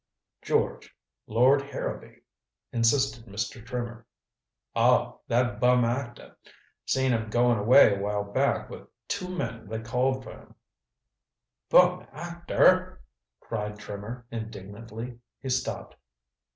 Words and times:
"George, 0.41 0.95
Lord 1.27 1.61
Harrowby," 1.61 2.23
insisted 2.71 3.27
Mr. 3.27 3.63
Trimmer. 3.63 4.07
"Oh 4.75 5.21
that 5.27 5.59
bum 5.59 5.85
actor. 5.85 6.35
Seen 6.87 7.11
him 7.11 7.29
going 7.29 7.59
away 7.59 7.93
a 7.93 7.99
while 7.99 8.23
back 8.23 8.67
with 8.67 8.87
two 9.07 9.29
men 9.29 9.67
that 9.67 9.85
called 9.85 10.23
for 10.23 10.31
him." 10.33 10.55
"Bum 11.69 12.07
actor!" 12.13 13.03
cried 13.41 13.77
Trimmer 13.77 14.25
indignantly. 14.31 15.19
He 15.39 15.49
stopped. 15.49 15.95